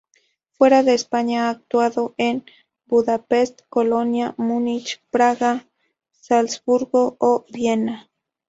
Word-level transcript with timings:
Fuera 0.55 0.81
de 0.81 0.95
España 0.95 1.45
ha 1.45 1.49
actuado 1.51 2.15
en 2.17 2.43
Budapest, 2.87 3.61
Colonia, 3.69 4.33
Múnich, 4.35 4.99
Praga, 5.11 5.67
Salzburgo 6.09 7.17
o 7.19 7.45
Viena. 7.51 8.09